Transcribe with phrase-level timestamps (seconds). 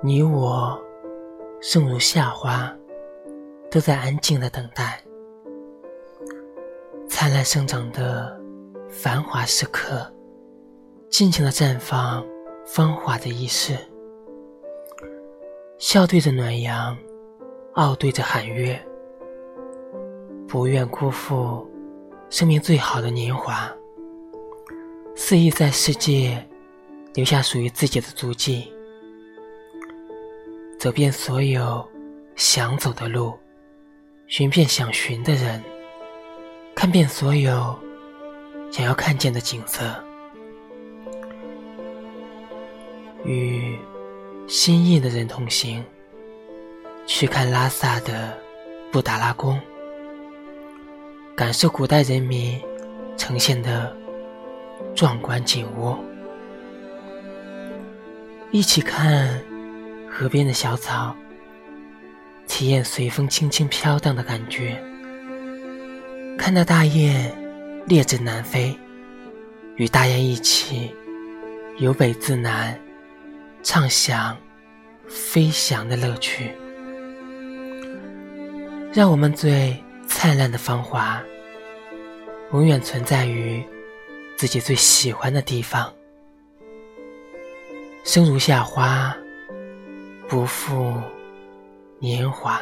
[0.00, 0.80] 你我，
[1.60, 2.72] 生如夏花，
[3.68, 5.02] 都在安静的等待，
[7.08, 8.40] 灿烂生长的
[8.88, 10.06] 繁华时刻，
[11.10, 12.24] 尽情的绽放
[12.64, 13.76] 芳华的仪式。
[15.78, 16.96] 笑对着暖阳，
[17.72, 18.80] 傲对着寒月，
[20.46, 21.68] 不愿辜负
[22.30, 23.68] 生命最好的年华，
[25.16, 26.48] 肆意在世界
[27.14, 28.72] 留下属于自己的足迹。
[30.78, 31.84] 走遍所有
[32.36, 33.36] 想走的路，
[34.28, 35.60] 寻遍想寻的人，
[36.72, 37.76] 看遍所有
[38.70, 39.92] 想要看见的景色，
[43.24, 43.76] 与
[44.46, 45.84] 心意的人同行，
[47.08, 48.38] 去看拉萨的
[48.92, 49.60] 布达拉宫，
[51.34, 52.62] 感受古代人民
[53.16, 53.92] 呈现的
[54.94, 55.96] 壮观景物，
[58.52, 59.42] 一起看。
[60.10, 61.14] 河边的小草，
[62.46, 64.82] 体验随风轻轻飘荡的感觉。
[66.36, 67.32] 看那大雁
[67.86, 68.76] 列阵南飞，
[69.76, 70.94] 与大雁一起
[71.76, 72.78] 由北自南，
[73.62, 74.36] 畅享
[75.06, 76.52] 飞翔的乐趣。
[78.92, 81.22] 让我们最灿烂的芳华，
[82.52, 83.62] 永远存在于
[84.36, 85.92] 自己最喜欢的地方。
[88.04, 89.16] 生如夏花。
[90.28, 90.92] 不负
[92.00, 92.60] 年华。